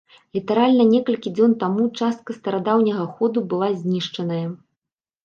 [0.35, 4.41] Літаральна некалькі дзён таму частка старадаўняга ходу была знішчаная.